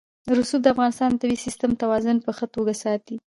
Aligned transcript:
رسوب 0.37 0.61
د 0.63 0.67
افغانستان 0.73 1.09
د 1.13 1.19
طبعي 1.21 1.37
سیسټم 1.45 1.71
توازن 1.81 2.17
په 2.25 2.31
ښه 2.37 2.45
توګه 2.55 2.73
ساتي. 2.83 3.15